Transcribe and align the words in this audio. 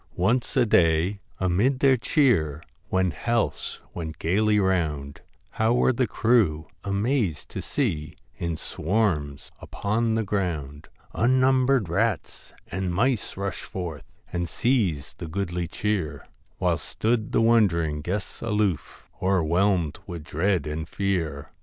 Once 0.17 0.57
on 0.57 0.63
a 0.63 0.65
day, 0.65 1.19
amid 1.39 1.79
their 1.79 1.95
cheer, 1.95 2.63
When 2.89 3.11
healths 3.11 3.79
went 3.93 4.17
gaily 4.17 4.59
round, 4.59 5.21
How 5.51 5.73
were 5.75 5.93
the 5.93 6.07
crew 6.07 6.65
amazed 6.83 7.49
to 7.49 7.61
see, 7.61 8.15
In 8.39 8.57
swarms 8.57 9.51
upon 9.61 10.15
the 10.15 10.23
ground, 10.23 10.87
Unnumbered 11.13 11.87
rats 11.87 12.51
and 12.65 12.91
mice 12.91 13.37
rush 13.37 13.61
forth 13.61 14.11
And 14.33 14.49
seize 14.49 15.13
the 15.19 15.27
goodly 15.27 15.67
cheer, 15.67 16.25
While 16.57 16.79
stood 16.79 17.31
the 17.31 17.39
wond'ring 17.39 18.01
guests 18.01 18.41
aloof, 18.41 19.07
Overwhelmed 19.21 19.99
with 20.07 20.23
dread 20.23 20.65
and 20.65 20.89
fear. 20.89 21.51